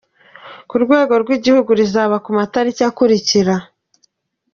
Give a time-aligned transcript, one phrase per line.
[0.69, 3.55] Ku rwego rw’igihugu rizaba ku matariki akurikira:.